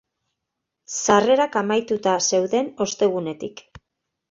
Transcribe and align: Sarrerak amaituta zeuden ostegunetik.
Sarrerak 1.01 1.59
amaituta 1.61 2.17
zeuden 2.31 2.73
ostegunetik. 2.89 3.65